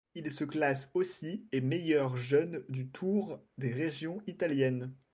[0.15, 4.95] Il se classe aussi et meilleur jeune du Tour des régions italiennes.